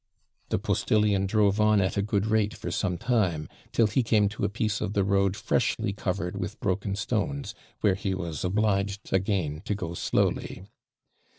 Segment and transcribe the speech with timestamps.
[0.49, 4.43] The postillion drove on at a good rate for some time, till he came to
[4.43, 9.61] a piece of the road freshly covered with broken stones, where he was obliged again
[9.65, 10.63] to go slowly.